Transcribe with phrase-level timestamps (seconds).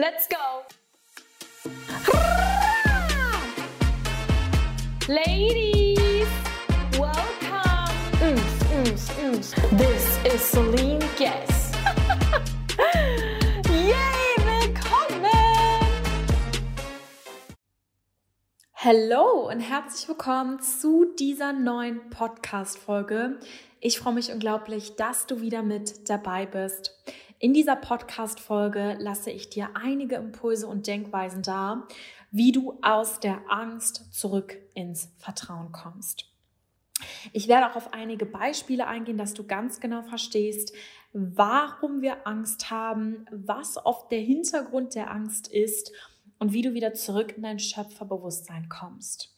[0.00, 0.64] Let's go!
[5.06, 6.26] Ladies,
[6.98, 8.36] welcome!
[9.76, 11.72] This is Celine Guess.
[13.68, 15.26] Yay, willkommen!
[18.72, 23.38] Hallo und herzlich willkommen zu dieser neuen Podcast-Folge.
[23.80, 26.96] Ich freue mich unglaublich, dass du wieder mit dabei bist.
[27.42, 31.88] In dieser Podcast-Folge lasse ich dir einige Impulse und Denkweisen da,
[32.30, 36.26] wie du aus der Angst zurück ins Vertrauen kommst.
[37.32, 40.74] Ich werde auch auf einige Beispiele eingehen, dass du ganz genau verstehst,
[41.14, 45.92] warum wir Angst haben, was oft der Hintergrund der Angst ist
[46.38, 49.34] und wie du wieder zurück in dein Schöpferbewusstsein kommst.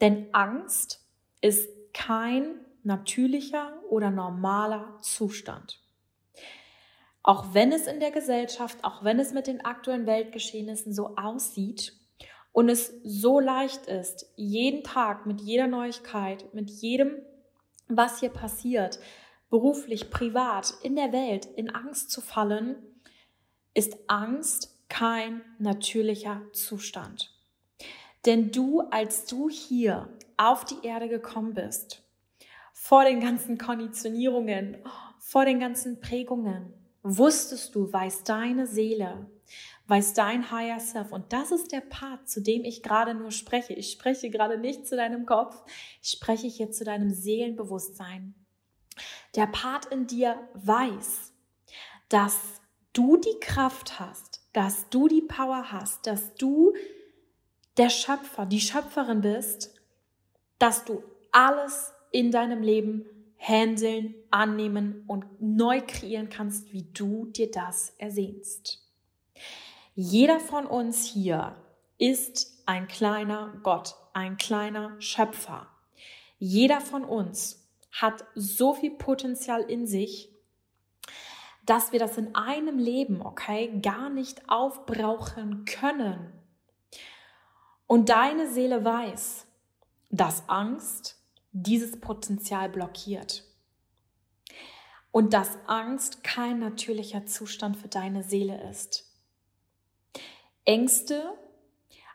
[0.00, 1.04] Denn Angst
[1.40, 5.80] ist kein natürlicher oder normaler Zustand.
[7.26, 11.92] Auch wenn es in der Gesellschaft, auch wenn es mit den aktuellen Weltgeschehnissen so aussieht
[12.52, 17.16] und es so leicht ist, jeden Tag mit jeder Neuigkeit, mit jedem,
[17.88, 19.00] was hier passiert,
[19.50, 22.76] beruflich, privat, in der Welt, in Angst zu fallen,
[23.74, 27.34] ist Angst kein natürlicher Zustand.
[28.24, 32.04] Denn du, als du hier auf die Erde gekommen bist,
[32.72, 34.76] vor den ganzen Konditionierungen,
[35.18, 36.72] vor den ganzen Prägungen,
[37.06, 39.30] wusstest du, weiß deine Seele,
[39.86, 41.12] weiß dein Higher Self.
[41.12, 43.72] Und das ist der Part, zu dem ich gerade nur spreche.
[43.74, 45.62] Ich spreche gerade nicht zu deinem Kopf,
[46.02, 48.34] ich spreche hier zu deinem Seelenbewusstsein.
[49.36, 51.32] Der Part in dir weiß,
[52.08, 52.60] dass
[52.92, 56.72] du die Kraft hast, dass du die Power hast, dass du
[57.76, 59.74] der Schöpfer, die Schöpferin bist,
[60.58, 63.04] dass du alles in deinem Leben
[63.38, 68.82] handeln, annehmen und neu kreieren kannst, wie du dir das ersehnst.
[69.94, 71.56] Jeder von uns hier
[71.98, 75.68] ist ein kleiner Gott, ein kleiner Schöpfer.
[76.38, 80.30] Jeder von uns hat so viel Potenzial in sich,
[81.64, 86.32] dass wir das in einem Leben, okay, gar nicht aufbrauchen können.
[87.86, 89.46] Und deine Seele weiß,
[90.10, 91.15] dass Angst
[91.62, 93.44] dieses Potenzial blockiert.
[95.10, 99.10] Und dass Angst kein natürlicher Zustand für deine Seele ist.
[100.66, 101.32] Ängste,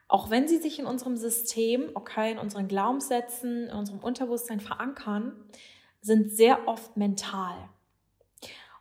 [0.07, 5.33] auch wenn sie sich in unserem System, okay, in unseren Glaubenssätzen, in unserem Unterbewusstsein verankern,
[6.01, 7.69] sind sehr oft mental.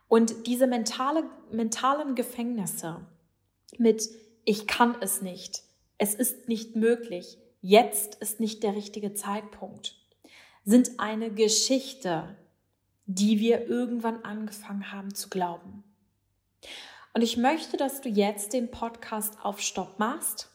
[0.07, 3.07] Und diese mentale, mentalen Gefängnisse
[3.77, 4.09] mit
[4.43, 5.63] ich kann es nicht,
[5.97, 10.00] es ist nicht möglich, jetzt ist nicht der richtige Zeitpunkt,
[10.63, 12.35] sind eine Geschichte,
[13.05, 15.83] die wir irgendwann angefangen haben zu glauben.
[17.13, 20.49] Und ich möchte, dass du jetzt den Podcast auf Stopp machst.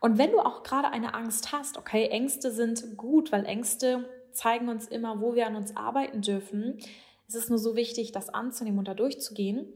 [0.00, 4.68] Und wenn du auch gerade eine Angst hast, okay, Ängste sind gut, weil Ängste zeigen
[4.68, 6.78] uns immer, wo wir an uns arbeiten dürfen.
[7.26, 9.72] Es ist nur so wichtig, das anzunehmen und da durchzugehen,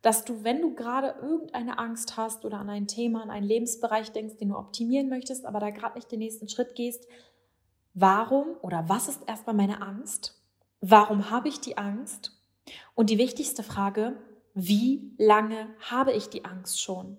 [0.00, 4.12] dass du, wenn du gerade irgendeine Angst hast oder an ein Thema, an einen Lebensbereich
[4.12, 7.06] denkst, den du optimieren möchtest, aber da gerade nicht den nächsten Schritt gehst,
[7.98, 10.38] Warum oder was ist erstmal meine Angst?
[10.82, 12.30] Warum habe ich die Angst?
[12.94, 14.18] Und die wichtigste Frage,
[14.52, 17.16] wie lange habe ich die Angst schon?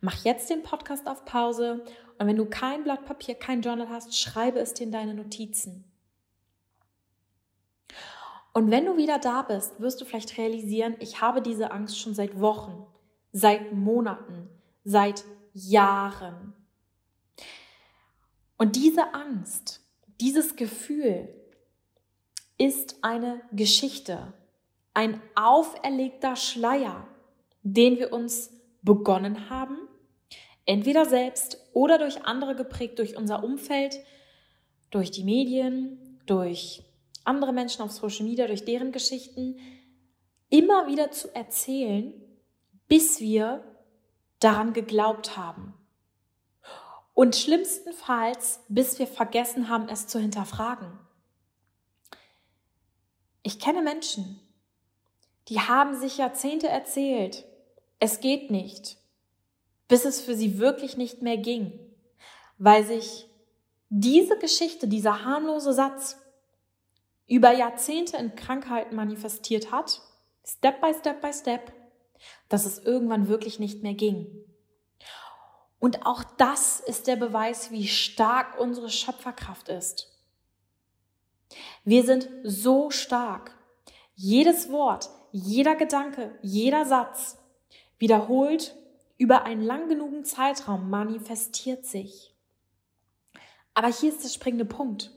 [0.00, 1.84] Mach jetzt den Podcast auf Pause
[2.18, 5.84] und wenn du kein Blatt Papier, kein Journal hast, schreibe es dir in deine Notizen.
[8.54, 12.14] Und wenn du wieder da bist, wirst du vielleicht realisieren, ich habe diese Angst schon
[12.14, 12.86] seit Wochen,
[13.32, 14.48] seit Monaten,
[14.82, 16.54] seit Jahren.
[18.56, 19.80] Und diese Angst,
[20.20, 21.28] dieses Gefühl
[22.56, 24.32] ist eine Geschichte,
[24.92, 27.08] ein auferlegter Schleier,
[27.62, 29.76] den wir uns begonnen haben,
[30.66, 33.98] entweder selbst oder durch andere geprägt, durch unser Umfeld,
[34.90, 36.84] durch die Medien, durch
[37.24, 39.58] andere Menschen auf Social Media, durch deren Geschichten,
[40.48, 42.14] immer wieder zu erzählen,
[42.86, 43.64] bis wir
[44.38, 45.74] daran geglaubt haben.
[47.14, 50.98] Und schlimmstenfalls, bis wir vergessen haben, es zu hinterfragen.
[53.42, 54.40] Ich kenne Menschen,
[55.48, 57.44] die haben sich Jahrzehnte erzählt,
[58.00, 58.96] es geht nicht,
[59.88, 61.78] bis es für sie wirklich nicht mehr ging,
[62.58, 63.28] weil sich
[63.90, 66.18] diese Geschichte, dieser harmlose Satz
[67.26, 70.00] über Jahrzehnte in Krankheiten manifestiert hat,
[70.44, 71.72] Step by Step by Step,
[72.48, 74.44] dass es irgendwann wirklich nicht mehr ging.
[75.84, 80.18] Und auch das ist der Beweis, wie stark unsere Schöpferkraft ist.
[81.84, 83.54] Wir sind so stark.
[84.14, 87.36] Jedes Wort, jeder Gedanke, jeder Satz
[87.98, 88.74] wiederholt
[89.18, 92.34] über einen lang genugen Zeitraum manifestiert sich.
[93.74, 95.10] Aber hier ist der springende Punkt.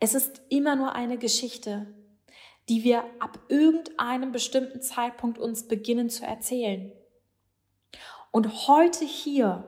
[0.00, 1.86] Es ist immer nur eine Geschichte,
[2.68, 6.92] die wir ab irgendeinem bestimmten Zeitpunkt uns beginnen zu erzählen.
[8.32, 9.62] Und heute hier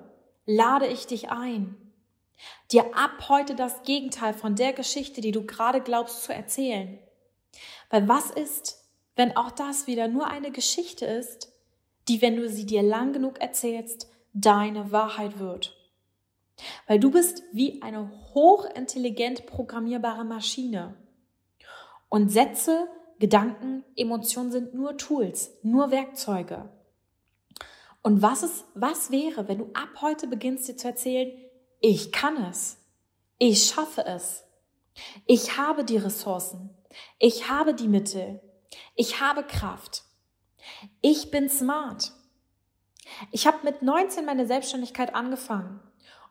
[0.46, 1.76] lade ich dich ein,
[2.72, 6.98] dir ab heute das Gegenteil von der Geschichte, die du gerade glaubst zu erzählen.
[7.90, 8.82] Weil was ist,
[9.16, 11.52] wenn auch das wieder nur eine Geschichte ist,
[12.08, 15.76] die, wenn du sie dir lang genug erzählst, deine Wahrheit wird?
[16.86, 20.96] Weil du bist wie eine hochintelligent programmierbare Maschine.
[22.08, 22.88] Und Sätze,
[23.18, 26.70] Gedanken, Emotionen sind nur Tools, nur Werkzeuge.
[28.04, 31.32] Und was ist, was wäre, wenn du ab heute beginnst dir zu erzählen,
[31.80, 32.76] ich kann es.
[33.38, 34.44] Ich schaffe es.
[35.26, 36.68] Ich habe die Ressourcen.
[37.18, 38.42] Ich habe die Mittel.
[38.94, 40.04] Ich habe Kraft.
[41.00, 42.12] Ich bin smart.
[43.32, 45.80] Ich habe mit 19 meine Selbstständigkeit angefangen.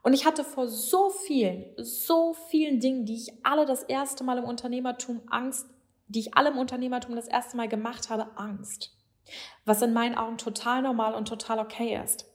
[0.04, 4.38] Und ich hatte vor so vielen, so vielen Dingen, die ich alle das erste Mal
[4.38, 5.68] im Unternehmertum Angst,
[6.08, 8.92] die ich alle im Unternehmertum das erste Mal gemacht habe, Angst.
[9.66, 12.26] Was in meinen Augen total normal und total okay ist.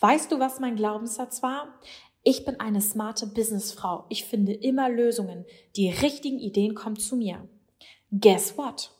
[0.00, 1.74] Weißt du, was mein Glaubenssatz war?
[2.22, 4.04] Ich bin eine smarte Businessfrau.
[4.08, 5.44] Ich finde immer Lösungen.
[5.76, 7.48] Die richtigen Ideen kommen zu mir.
[8.10, 8.92] Guess what?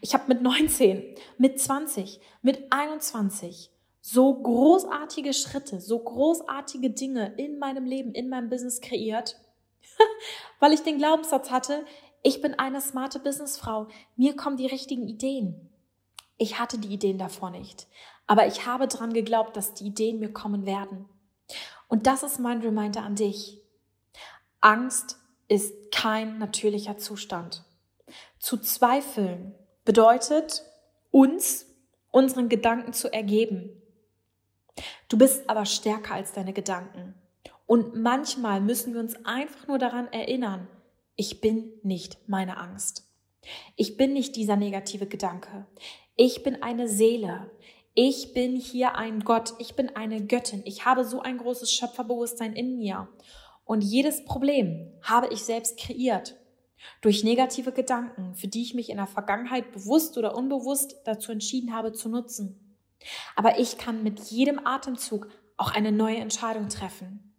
[0.00, 7.58] Ich habe mit 19, mit 20, mit 21 so großartige Schritte, so großartige Dinge in
[7.58, 9.38] meinem Leben, in meinem Business kreiert,
[10.60, 11.84] weil ich den Glaubenssatz hatte,
[12.22, 15.67] ich bin eine smarte Businessfrau, mir kommen die richtigen Ideen.
[16.38, 17.86] Ich hatte die Ideen davor nicht,
[18.26, 21.08] aber ich habe dran geglaubt, dass die Ideen mir kommen werden.
[21.88, 23.60] Und das ist mein Reminder an dich.
[24.60, 25.18] Angst
[25.48, 27.64] ist kein natürlicher Zustand.
[28.38, 29.54] Zu zweifeln
[29.84, 30.64] bedeutet,
[31.10, 31.66] uns
[32.10, 33.78] unseren Gedanken zu ergeben,
[35.08, 37.14] Du bist aber stärker als deine Gedanken.
[37.66, 40.68] Und manchmal müssen wir uns einfach nur daran erinnern,
[41.16, 43.07] ich bin nicht meine Angst.
[43.76, 45.66] Ich bin nicht dieser negative Gedanke.
[46.16, 47.50] Ich bin eine Seele.
[47.94, 49.54] Ich bin hier ein Gott.
[49.58, 50.62] Ich bin eine Göttin.
[50.64, 53.08] Ich habe so ein großes Schöpferbewusstsein in mir.
[53.64, 56.36] Und jedes Problem habe ich selbst kreiert.
[57.00, 61.74] Durch negative Gedanken, für die ich mich in der Vergangenheit bewusst oder unbewusst dazu entschieden
[61.74, 62.76] habe zu nutzen.
[63.36, 67.34] Aber ich kann mit jedem Atemzug auch eine neue Entscheidung treffen.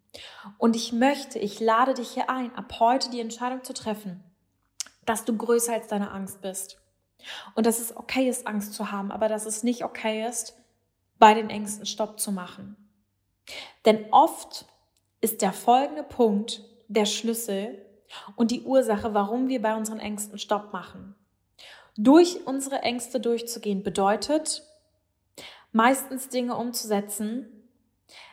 [0.58, 4.22] Und ich möchte, ich lade dich hier ein, ab heute die Entscheidung zu treffen,
[5.06, 6.78] dass du größer als deine Angst bist.
[7.54, 10.56] Und dass es okay ist, Angst zu haben, aber dass es nicht okay ist,
[11.18, 12.76] bei den Ängsten Stopp zu machen.
[13.84, 14.66] Denn oft
[15.20, 17.84] ist der folgende Punkt der Schlüssel
[18.36, 21.14] und die Ursache, warum wir bei unseren Ängsten Stopp machen.
[21.96, 24.62] Durch unsere Ängste durchzugehen bedeutet,
[25.72, 27.68] meistens Dinge umzusetzen,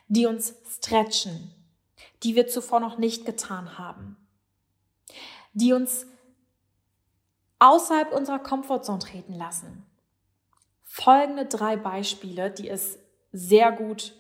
[0.08, 1.54] die uns stretchen,
[2.24, 4.18] die wir zuvor noch nicht getan haben,
[5.54, 6.08] die uns
[7.60, 9.86] außerhalb unserer Komfortzone treten lassen.
[10.84, 13.00] Folgende drei Beispiele, die es
[13.32, 14.14] sehr gut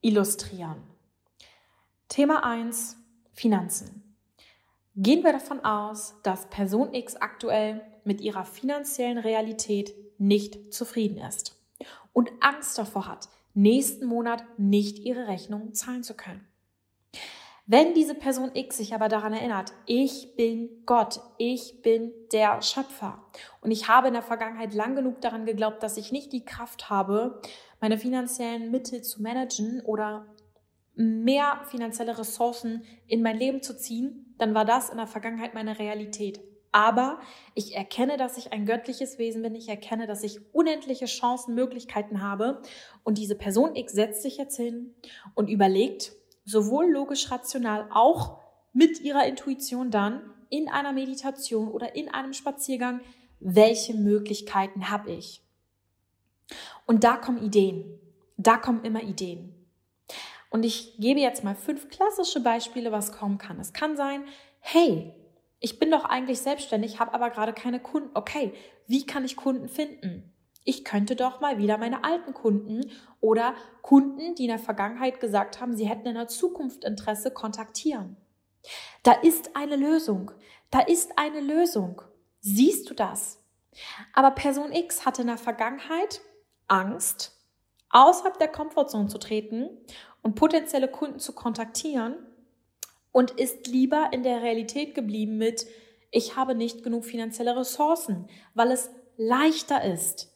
[0.00, 0.82] illustrieren.
[2.08, 2.96] Thema 1,
[3.32, 4.16] Finanzen.
[4.94, 11.60] Gehen wir davon aus, dass Person X aktuell mit ihrer finanziellen Realität nicht zufrieden ist
[12.12, 16.46] und Angst davor hat, nächsten Monat nicht ihre Rechnung zahlen zu können.
[17.68, 23.24] Wenn diese Person X sich aber daran erinnert, ich bin Gott, ich bin der Schöpfer
[23.60, 26.90] und ich habe in der Vergangenheit lang genug daran geglaubt, dass ich nicht die Kraft
[26.90, 27.42] habe,
[27.80, 30.26] meine finanziellen Mittel zu managen oder
[30.94, 35.80] mehr finanzielle Ressourcen in mein Leben zu ziehen, dann war das in der Vergangenheit meine
[35.80, 36.40] Realität.
[36.70, 37.18] Aber
[37.54, 39.54] ich erkenne, dass ich ein göttliches Wesen bin.
[39.54, 42.60] Ich erkenne, dass ich unendliche Chancen, Möglichkeiten habe.
[43.02, 44.94] Und diese Person X setzt sich jetzt hin
[45.34, 46.12] und überlegt,
[46.46, 48.38] sowohl logisch rational, auch
[48.72, 53.00] mit ihrer Intuition dann in einer Meditation oder in einem Spaziergang,
[53.40, 55.42] welche Möglichkeiten habe ich.
[56.86, 57.98] Und da kommen Ideen.
[58.36, 59.52] Da kommen immer Ideen.
[60.50, 63.58] Und ich gebe jetzt mal fünf klassische Beispiele, was kommen kann.
[63.58, 64.24] Es kann sein,
[64.60, 65.12] hey,
[65.58, 68.10] ich bin doch eigentlich selbstständig, habe aber gerade keine Kunden.
[68.14, 68.54] Okay,
[68.86, 70.32] wie kann ich Kunden finden?
[70.68, 75.60] Ich könnte doch mal wieder meine alten Kunden oder Kunden, die in der Vergangenheit gesagt
[75.60, 78.16] haben, sie hätten in der Zukunft Interesse, kontaktieren.
[79.04, 80.32] Da ist eine Lösung.
[80.72, 82.02] Da ist eine Lösung.
[82.40, 83.40] Siehst du das?
[84.12, 86.20] Aber Person X hatte in der Vergangenheit
[86.66, 87.38] Angst,
[87.90, 89.70] außerhalb der Komfortzone zu treten
[90.22, 92.16] und potenzielle Kunden zu kontaktieren
[93.12, 95.64] und ist lieber in der Realität geblieben mit,
[96.10, 100.35] ich habe nicht genug finanzielle Ressourcen, weil es leichter ist,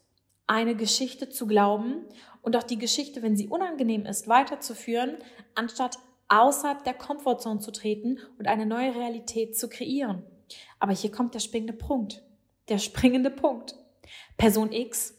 [0.50, 2.04] eine Geschichte zu glauben
[2.42, 5.18] und auch die Geschichte, wenn sie unangenehm ist, weiterzuführen,
[5.54, 10.24] anstatt außerhalb der Komfortzone zu treten und eine neue Realität zu kreieren.
[10.80, 12.24] Aber hier kommt der springende Punkt.
[12.68, 13.76] Der springende Punkt.
[14.38, 15.14] Person X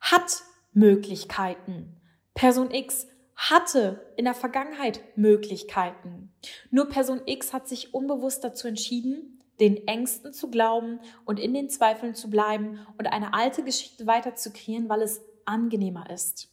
[0.00, 2.00] hat Möglichkeiten.
[2.32, 3.06] Person X
[3.36, 6.32] hatte in der Vergangenheit Möglichkeiten.
[6.70, 11.68] Nur Person X hat sich unbewusst dazu entschieden, den Ängsten zu glauben und in den
[11.68, 16.48] Zweifeln zu bleiben und eine alte Geschichte weiter zu kreieren, weil es angenehmer ist.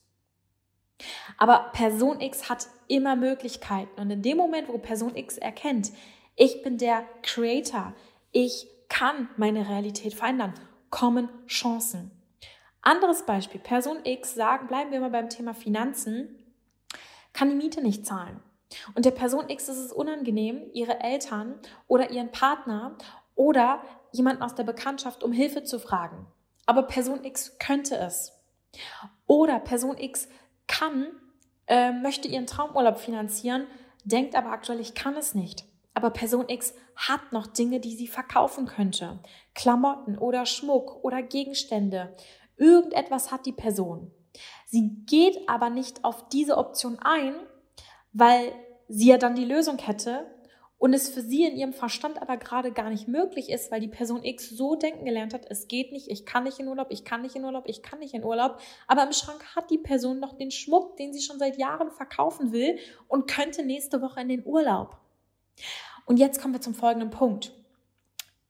[1.37, 5.91] Aber Person X hat immer Möglichkeiten und in dem Moment, wo Person X erkennt,
[6.35, 7.93] ich bin der Creator,
[8.31, 10.53] ich kann meine Realität verändern,
[10.89, 12.11] kommen Chancen.
[12.81, 16.35] Anderes Beispiel, Person X sagen, bleiben wir mal beim Thema Finanzen,
[17.33, 18.39] kann die Miete nicht zahlen.
[18.95, 21.55] Und der Person X ist es unangenehm, ihre Eltern
[21.88, 22.97] oder ihren Partner
[23.36, 23.81] oder
[24.12, 26.27] jemanden aus der Bekanntschaft um Hilfe zu fragen.
[26.65, 28.33] Aber Person X könnte es.
[29.25, 30.27] Oder Person X
[30.67, 31.07] kann,
[31.67, 33.67] äh, möchte ihren Traumurlaub finanzieren,
[34.03, 35.65] denkt aber aktuell, ich kann es nicht.
[35.93, 39.19] Aber Person X hat noch Dinge, die sie verkaufen könnte.
[39.55, 42.15] Klamotten oder Schmuck oder Gegenstände.
[42.57, 44.12] Irgendetwas hat die Person.
[44.65, 47.36] Sie geht aber nicht auf diese Option ein,
[48.13, 48.51] weil
[48.87, 50.25] sie ja dann die Lösung hätte
[50.79, 53.87] und es für sie in ihrem Verstand aber gerade gar nicht möglich ist, weil die
[53.87, 57.03] Person X so denken gelernt hat, es geht nicht, ich kann nicht in Urlaub, ich
[57.03, 60.19] kann nicht in Urlaub, ich kann nicht in Urlaub, aber im Schrank hat die Person
[60.19, 64.29] noch den Schmuck, den sie schon seit Jahren verkaufen will und könnte nächste Woche in
[64.29, 64.97] den Urlaub.
[66.05, 67.53] Und jetzt kommen wir zum folgenden Punkt.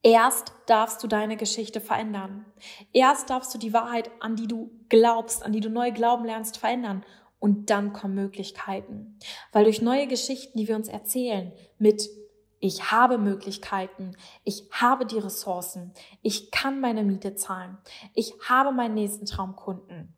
[0.04, 2.46] Erst darfst du deine Geschichte verändern.
[2.94, 6.58] Erst darfst du die Wahrheit, an die du glaubst, an die du neu glauben lernst,
[6.58, 7.04] verändern.
[7.40, 9.20] Und dann kommen Möglichkeiten.
[9.52, 12.10] Weil durch neue Geschichten, die wir uns erzählen, mit
[12.60, 17.78] ich habe Möglichkeiten, ich habe die Ressourcen, ich kann meine Miete zahlen,
[18.16, 20.18] ich habe meinen nächsten Traumkunden,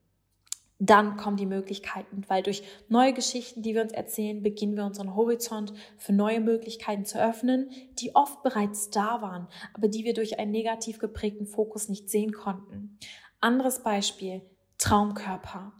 [0.81, 5.13] dann kommen die Möglichkeiten, weil durch neue Geschichten, die wir uns erzählen, beginnen wir unseren
[5.13, 10.39] Horizont für neue Möglichkeiten zu öffnen, die oft bereits da waren, aber die wir durch
[10.39, 12.97] einen negativ geprägten Fokus nicht sehen konnten.
[13.41, 14.41] Anderes Beispiel,
[14.77, 15.73] Traumkörper.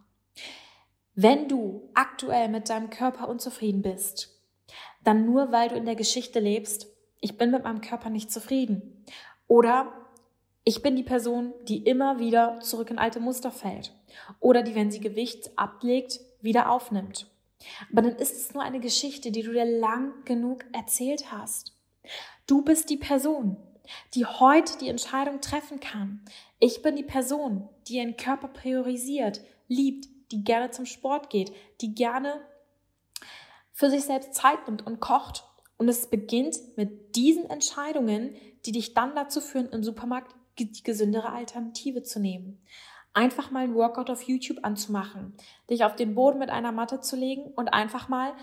[1.22, 4.40] Wenn du aktuell mit deinem Körper unzufrieden bist,
[5.04, 6.86] dann nur weil du in der Geschichte lebst,
[7.20, 9.04] ich bin mit meinem Körper nicht zufrieden.
[9.46, 9.92] Oder
[10.64, 13.94] ich bin die Person, die immer wieder zurück in alte Muster fällt
[14.40, 17.26] oder die, wenn sie Gewicht ablegt, wieder aufnimmt.
[17.92, 21.76] Aber dann ist es nur eine Geschichte, die du dir lang genug erzählt hast.
[22.46, 23.58] Du bist die Person,
[24.14, 26.24] die heute die Entscheidung treffen kann.
[26.60, 31.94] Ich bin die Person, die ihren Körper priorisiert, liebt, die gerne zum Sport geht, die
[31.94, 32.40] gerne
[33.72, 35.44] für sich selbst Zeit nimmt und kocht.
[35.78, 38.34] Und es beginnt mit diesen Entscheidungen,
[38.66, 42.60] die dich dann dazu führen, im Supermarkt die gesündere Alternative zu nehmen.
[43.12, 45.34] Einfach mal ein Workout auf YouTube anzumachen,
[45.68, 48.34] dich auf den Boden mit einer Matte zu legen und einfach mal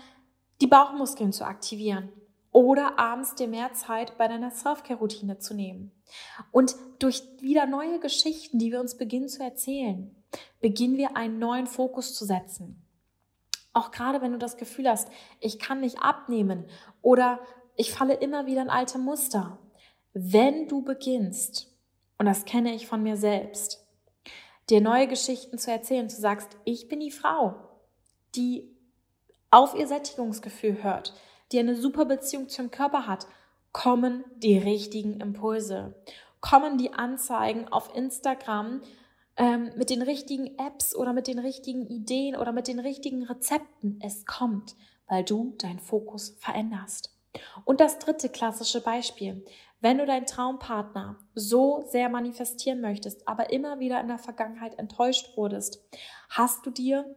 [0.60, 2.10] die Bauchmuskeln zu aktivieren.
[2.50, 5.92] Oder abends dir mehr Zeit bei deiner Self-Care-Routine zu nehmen.
[6.50, 10.14] Und durch wieder neue Geschichten, die wir uns beginnen zu erzählen,
[10.60, 12.82] beginnen wir einen neuen Fokus zu setzen.
[13.72, 15.08] Auch gerade wenn du das Gefühl hast,
[15.40, 16.64] ich kann nicht abnehmen
[17.02, 17.40] oder
[17.76, 19.58] ich falle immer wieder in alte Muster.
[20.12, 21.68] Wenn du beginnst,
[22.18, 23.86] und das kenne ich von mir selbst,
[24.68, 27.54] dir neue Geschichten zu erzählen, du sagst, ich bin die Frau,
[28.34, 28.68] die
[29.50, 31.14] auf ihr Sättigungsgefühl hört,
[31.52, 33.26] die eine super Beziehung zum Körper hat,
[33.72, 35.94] kommen die richtigen Impulse,
[36.40, 38.82] kommen die Anzeigen auf Instagram
[39.38, 43.98] ähm, mit den richtigen Apps oder mit den richtigen Ideen oder mit den richtigen Rezepten.
[44.02, 44.76] Es kommt,
[45.06, 47.14] weil du deinen Fokus veränderst.
[47.64, 49.44] Und das dritte klassische Beispiel.
[49.80, 55.36] Wenn du deinen Traumpartner so sehr manifestieren möchtest, aber immer wieder in der Vergangenheit enttäuscht
[55.36, 55.84] wurdest,
[56.28, 57.14] hast du dir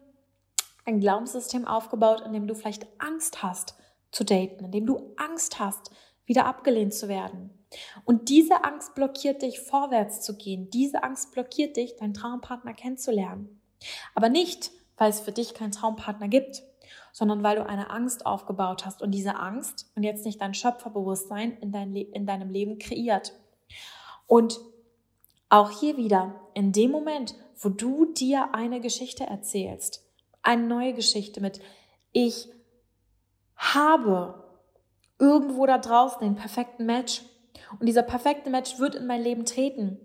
[0.85, 3.75] ein Glaubenssystem aufgebaut, in dem du vielleicht Angst hast
[4.11, 5.89] zu daten, in dem du Angst hast,
[6.25, 7.49] wieder abgelehnt zu werden.
[8.03, 10.69] Und diese Angst blockiert dich, vorwärts zu gehen.
[10.69, 13.61] Diese Angst blockiert dich, deinen Traumpartner kennenzulernen.
[14.13, 16.63] Aber nicht, weil es für dich keinen Traumpartner gibt,
[17.11, 21.57] sondern weil du eine Angst aufgebaut hast und diese Angst und jetzt nicht dein Schöpferbewusstsein
[21.57, 23.33] in, dein in deinem Leben kreiert.
[24.27, 24.59] Und
[25.49, 30.05] auch hier wieder, in dem Moment, wo du dir eine Geschichte erzählst,
[30.41, 31.59] eine neue Geschichte mit
[32.13, 32.49] ich
[33.55, 34.40] habe
[35.21, 37.21] irgendwo da draußen den perfekten Match.
[37.79, 39.99] Und dieser perfekte Match wird in mein Leben treten.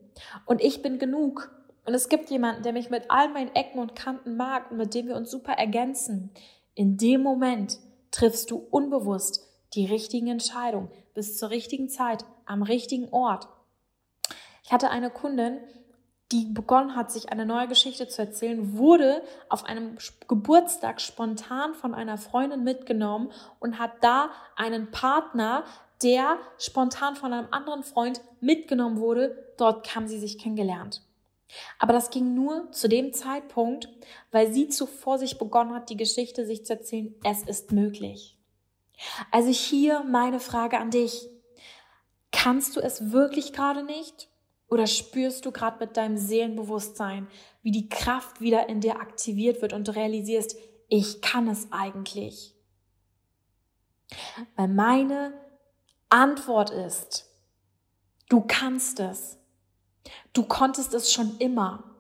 [0.45, 1.51] Und ich bin genug.
[1.85, 4.95] Und es gibt jemanden, der mich mit all meinen Ecken und Kanten mag und mit
[4.95, 6.31] dem wir uns super ergänzen,
[6.75, 7.79] in dem Moment
[8.11, 10.91] triffst du unbewusst die richtigen Entscheidungen.
[11.15, 13.49] Bis zur richtigen Zeit am richtigen Ort.
[14.65, 15.59] Ich hatte eine Kundin,
[16.33, 21.95] die begonnen hat, sich eine neue Geschichte zu erzählen, wurde auf einem Geburtstag spontan von
[21.95, 23.31] einer Freundin mitgenommen
[23.61, 25.65] und hat da einen Partner,
[26.03, 29.55] der spontan von einem anderen Freund mitgenommen wurde.
[29.57, 31.03] Dort haben sie sich kennengelernt.
[31.79, 33.89] Aber das ging nur zu dem Zeitpunkt,
[34.33, 38.37] weil sie zuvor sich begonnen hat, die Geschichte sich zu erzählen, es ist möglich.
[39.31, 41.29] Also hier meine Frage an dich.
[42.33, 44.29] Kannst du es wirklich gerade nicht?
[44.69, 47.29] Oder spürst du gerade mit deinem Seelenbewusstsein,
[47.63, 50.57] wie die Kraft wieder in dir aktiviert wird und du realisierst,
[50.89, 52.55] ich kann es eigentlich?
[54.57, 55.33] Weil meine
[56.09, 57.31] Antwort ist,
[58.29, 59.39] du kannst es.
[60.33, 61.97] Du konntest es schon immer.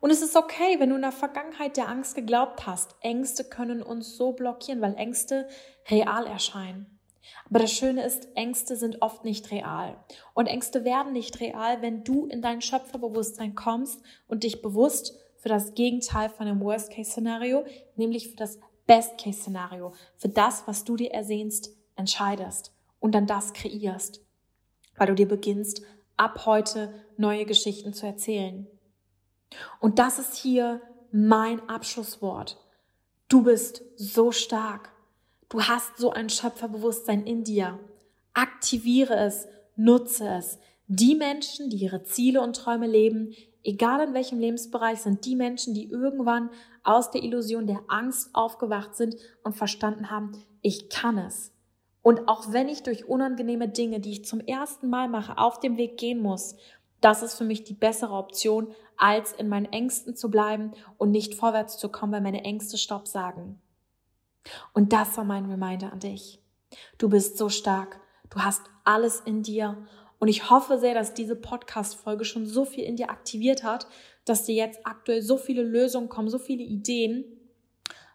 [0.00, 2.96] Und es ist okay, wenn du in der Vergangenheit der Angst geglaubt hast.
[3.00, 5.48] Ängste können uns so blockieren, weil Ängste
[5.88, 6.99] real erscheinen.
[7.48, 9.96] Aber das Schöne ist, Ängste sind oft nicht real.
[10.34, 15.48] Und Ängste werden nicht real, wenn du in dein Schöpferbewusstsein kommst und dich bewusst für
[15.48, 17.64] das Gegenteil von dem Worst-Case-Szenario,
[17.96, 24.20] nämlich für das Best-Case-Szenario, für das, was du dir ersehnst, entscheidest und dann das kreierst,
[24.96, 25.82] weil du dir beginnst,
[26.16, 28.66] ab heute neue Geschichten zu erzählen.
[29.80, 32.58] Und das ist hier mein Abschlusswort.
[33.28, 34.92] Du bist so stark.
[35.50, 37.80] Du hast so ein Schöpferbewusstsein in dir.
[38.34, 40.60] Aktiviere es, nutze es.
[40.86, 45.74] Die Menschen, die ihre Ziele und Träume leben, egal in welchem Lebensbereich, sind die Menschen,
[45.74, 46.50] die irgendwann
[46.84, 51.52] aus der Illusion der Angst aufgewacht sind und verstanden haben, ich kann es.
[52.00, 55.76] Und auch wenn ich durch unangenehme Dinge, die ich zum ersten Mal mache, auf dem
[55.76, 56.54] Weg gehen muss,
[57.00, 61.34] das ist für mich die bessere Option, als in meinen Ängsten zu bleiben und nicht
[61.34, 63.60] vorwärts zu kommen, weil meine Ängste Stopp sagen.
[64.72, 66.42] Und das war mein Reminder an dich.
[66.98, 68.00] Du bist so stark.
[68.30, 69.86] Du hast alles in dir.
[70.18, 73.86] Und ich hoffe sehr, dass diese Podcast-Folge schon so viel in dir aktiviert hat,
[74.24, 77.24] dass dir jetzt aktuell so viele Lösungen kommen, so viele Ideen,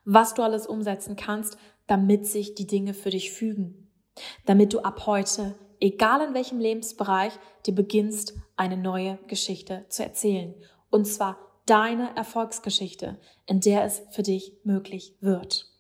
[0.06, 3.92] was du alles umsetzen kannst, damit sich die Dinge für dich fügen.
[4.46, 7.34] Damit du ab heute, egal in welchem Lebensbereich,
[7.66, 10.54] dir beginnst, eine neue Geschichte zu erzählen.
[10.90, 15.75] Und zwar deine Erfolgsgeschichte, in der es für dich möglich wird.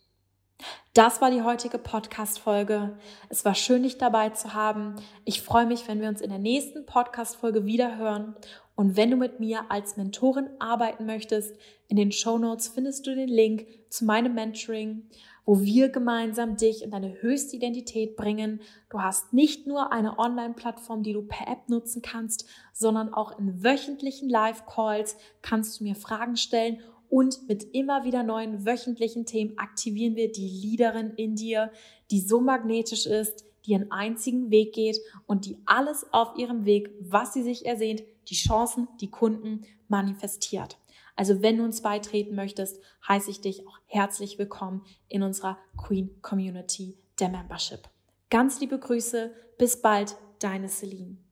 [0.96, 2.98] Das war die heutige Podcast-Folge.
[3.28, 4.96] Es war schön, dich dabei zu haben.
[5.26, 8.34] Ich freue mich, wenn wir uns in der nächsten Podcast-Folge wiederhören.
[8.76, 11.58] Und wenn du mit mir als Mentorin arbeiten möchtest,
[11.90, 15.10] in den Show Notes findest du den Link zu meinem Mentoring,
[15.44, 18.62] wo wir gemeinsam dich in deine höchste Identität bringen.
[18.90, 23.66] Du hast nicht nur eine Online-Plattform, die du per App nutzen kannst, sondern auch in
[23.66, 26.80] wöchentlichen Live-Calls kannst du mir Fragen stellen
[27.10, 31.72] und mit immer wieder neuen wöchentlichen Themen aktivieren wir die Leaderin in dir,
[32.12, 36.92] die so magnetisch ist, die einen einzigen Weg geht und die alles auf ihrem Weg,
[37.00, 40.78] was sie sich ersehnt, die Chancen, die Kunden manifestiert.
[41.16, 46.22] Also wenn du uns beitreten möchtest, heiße ich dich auch herzlich willkommen in unserer Queen
[46.22, 47.80] Community der Membership.
[48.30, 51.25] Ganz liebe Grüße, bis bald, deine Celine.